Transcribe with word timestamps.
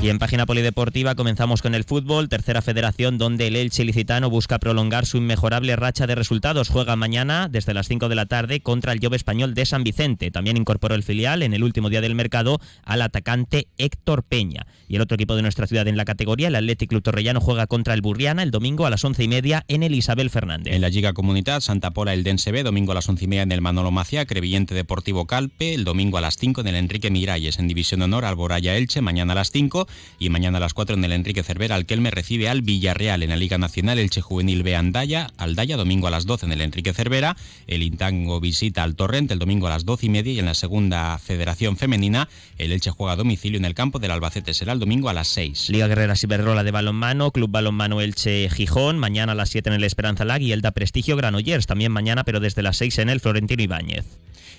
Y 0.00 0.10
en 0.10 0.20
página 0.20 0.46
polideportiva 0.46 1.16
comenzamos 1.16 1.60
con 1.60 1.74
el 1.74 1.82
fútbol, 1.82 2.28
tercera 2.28 2.62
federación 2.62 3.18
donde 3.18 3.48
el 3.48 3.56
Elche 3.56 3.84
Licitano 3.84 4.30
busca 4.30 4.60
prolongar 4.60 5.06
su 5.06 5.16
inmejorable 5.16 5.74
racha 5.74 6.06
de 6.06 6.14
resultados. 6.14 6.68
Juega 6.68 6.94
mañana 6.94 7.48
desde 7.50 7.74
las 7.74 7.88
5 7.88 8.08
de 8.08 8.14
la 8.14 8.26
tarde 8.26 8.60
contra 8.60 8.92
el 8.92 9.00
Jove 9.02 9.16
Español 9.16 9.54
de 9.54 9.66
San 9.66 9.82
Vicente. 9.82 10.30
También 10.30 10.56
incorporó 10.56 10.94
el 10.94 11.02
filial 11.02 11.42
en 11.42 11.52
el 11.52 11.64
último 11.64 11.90
día 11.90 12.00
del 12.00 12.14
mercado 12.14 12.60
al 12.84 13.02
atacante 13.02 13.66
Héctor 13.76 14.22
Peña. 14.22 14.68
Y 14.86 14.94
el 14.94 15.02
otro 15.02 15.16
equipo 15.16 15.34
de 15.34 15.42
nuestra 15.42 15.66
ciudad 15.66 15.88
en 15.88 15.96
la 15.96 16.04
categoría, 16.04 16.46
el 16.46 16.54
Athletic 16.54 16.90
Club 16.90 17.02
Torrellano, 17.02 17.40
juega 17.40 17.66
contra 17.66 17.92
el 17.94 18.00
Burriana 18.00 18.44
el 18.44 18.52
domingo 18.52 18.86
a 18.86 18.90
las 18.90 19.04
11 19.04 19.24
y 19.24 19.28
media 19.28 19.64
en 19.66 19.82
el 19.82 19.96
Isabel 19.96 20.30
Fernández. 20.30 20.74
En 20.74 20.80
la 20.80 20.90
Liga 20.90 21.12
Comunidad, 21.12 21.58
Santa 21.58 21.90
Pola 21.90 22.14
el 22.14 22.22
Dense 22.22 22.52
B, 22.52 22.62
domingo 22.62 22.92
a 22.92 22.94
las 22.94 23.08
11 23.08 23.24
y 23.24 23.26
media 23.26 23.42
en 23.42 23.50
el 23.50 23.60
Manolo 23.60 23.90
Maciá, 23.90 24.26
Crevillente 24.26 24.76
Deportivo 24.76 25.26
Calpe, 25.26 25.74
el 25.74 25.82
domingo 25.82 26.18
a 26.18 26.20
las 26.20 26.36
5 26.36 26.60
en 26.60 26.68
el 26.68 26.76
Enrique 26.76 27.10
Miralles, 27.10 27.58
en 27.58 27.66
División 27.66 27.98
de 27.98 28.04
Honor 28.04 28.24
Alboraya 28.24 28.76
Elche, 28.76 29.00
mañana 29.00 29.32
a 29.32 29.36
las 29.36 29.50
5 29.50 29.87
y 30.18 30.30
mañana 30.30 30.58
a 30.58 30.60
las 30.60 30.74
4 30.74 30.96
en 30.96 31.04
el 31.04 31.12
Enrique 31.12 31.42
Cervera, 31.42 31.74
Alquelme 31.74 32.10
recibe 32.10 32.48
al 32.48 32.62
Villarreal 32.62 33.22
en 33.22 33.30
la 33.30 33.36
Liga 33.36 33.58
Nacional, 33.58 33.98
Elche 33.98 34.20
Juvenil 34.20 34.62
B 34.62 34.76
Andaya, 34.76 35.30
Aldaya, 35.36 35.76
domingo 35.76 36.06
a 36.06 36.10
las 36.10 36.26
12 36.26 36.46
en 36.46 36.52
el 36.52 36.60
Enrique 36.60 36.92
Cervera, 36.92 37.36
el 37.66 37.82
Intango 37.82 38.40
visita 38.40 38.82
al 38.82 38.94
Torrente 38.94 39.34
el 39.34 39.38
domingo 39.38 39.66
a 39.66 39.70
las 39.70 39.84
12 39.84 40.06
y 40.06 40.08
media 40.08 40.32
y 40.32 40.38
en 40.38 40.46
la 40.46 40.54
segunda 40.54 41.18
Federación 41.18 41.76
Femenina, 41.76 42.28
el 42.58 42.72
Elche 42.72 42.90
juega 42.90 43.12
a 43.12 43.16
domicilio 43.16 43.58
en 43.58 43.64
el 43.64 43.74
campo 43.74 43.98
del 43.98 44.10
Albacete, 44.10 44.54
será 44.54 44.72
el 44.72 44.78
domingo 44.78 45.08
a 45.08 45.12
las 45.12 45.28
6. 45.28 45.70
Liga 45.70 45.86
Guerrera 45.86 46.16
Ciberrola 46.16 46.64
de 46.64 46.70
balonmano, 46.70 47.30
Club 47.30 47.50
Balonmano 47.50 48.00
Elche 48.00 48.48
Gijón, 48.50 48.98
mañana 48.98 49.32
a 49.32 49.34
las 49.34 49.50
7 49.50 49.70
en 49.70 49.74
el 49.76 49.84
Esperanza 49.84 50.24
Lag 50.24 50.42
y 50.42 50.52
el 50.52 50.62
da 50.62 50.72
Prestigio 50.72 51.16
Granollers, 51.16 51.66
también 51.66 51.92
mañana 51.92 52.24
pero 52.24 52.40
desde 52.40 52.62
las 52.62 52.76
6 52.76 52.98
en 52.98 53.08
el 53.08 53.20
Florentino 53.20 53.62
Ibáñez. 53.62 54.04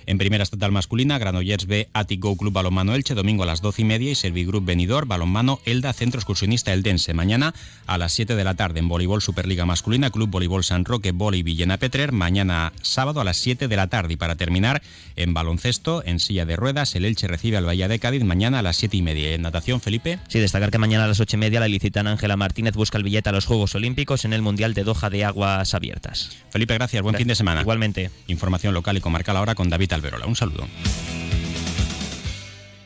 En 0.06 0.18
primera 0.18 0.44
estatal 0.44 0.72
masculina, 0.72 1.18
Granollers 1.18 1.66
B, 1.66 1.90
Atico 1.94 2.36
Club 2.36 2.54
Balonmano 2.54 2.96
Elche, 2.96 3.14
domingo 3.14 3.44
a 3.44 3.46
las 3.46 3.62
12 3.62 3.82
y 3.82 3.86
media 3.86 4.12
y 4.12 4.16
Servigroup 4.16 4.66
Benidor, 4.66 5.06
Balonmano 5.06 5.60
Elda, 5.66 5.94
Centro 5.94 6.20
Excursionista 6.20 6.74
Eldense. 6.74 7.14
Mañana 7.14 7.54
a 7.86 7.98
las 7.98 8.14
7 8.14 8.36
de 8.36 8.44
la 8.44 8.56
tarde 8.56 8.80
en 8.80 8.88
Voleibol 8.88 9.22
Superliga 9.22 9.66
Masculina, 9.66 10.10
Club 10.10 10.30
Voleibol 10.30 10.64
San 10.64 10.86
Roque, 10.86 11.12
Boli 11.12 11.44
Villena 11.44 11.78
Petrer. 11.78 12.12
Mañana 12.12 12.74
sábado 12.82 13.22
a 13.22 13.24
las 13.24 13.38
7 13.38 13.68
de 13.68 13.76
la 13.76 13.88
tarde. 13.88 14.14
Y 14.14 14.18
para 14.18 14.36
terminar, 14.36 14.82
en 15.16 15.34
baloncesto, 15.34 16.04
en 16.06 16.20
silla 16.20 16.46
de 16.46 16.56
ruedas, 16.56 16.96
el 16.96 17.06
Elche 17.06 17.28
recibe 17.28 17.58
al 17.58 17.68
Valle 17.68 17.88
de 17.88 18.00
Cádiz 18.00 18.24
mañana 18.24 18.60
a 18.60 18.62
las 18.62 18.78
7 18.78 18.98
y 18.98 19.02
media. 19.02 19.34
En 19.34 19.42
natación, 19.42 19.82
Felipe. 19.82 20.20
Sí, 20.28 20.40
destacar 20.40 20.72
que 20.72 20.78
mañana 20.78 21.06
a 21.06 21.08
las 21.08 21.20
8 21.20 21.36
y 21.36 21.40
media 21.40 21.60
la 21.60 21.68
licitana 21.68 22.12
Ángela 22.12 22.38
Martínez 22.38 22.76
busca 22.76 22.98
el 22.98 23.04
billete 23.04 23.30
a 23.30 23.32
los 23.32 23.46
Juegos 23.46 23.76
Olímpicos 23.76 24.26
en 24.26 24.34
el 24.34 24.42
Mundial 24.42 24.74
de 24.74 24.84
Doha 24.84 25.10
de 25.10 25.26
Aguas 25.26 25.74
Abiertas. 25.74 26.38
Felipe, 26.50 26.74
gracias. 26.74 27.02
Buen 27.02 27.16
fin 27.16 27.28
de 27.28 27.36
semana. 27.36 27.62
Igualmente. 27.62 28.12
Información 28.28 28.74
local 28.74 28.98
y 28.98 29.02
comarcal 29.02 29.38
ahora 29.38 29.56
con 29.56 29.70
David 29.80 29.94
Alberola. 29.94 30.26
Un 30.28 30.36
saludo. 30.36 30.68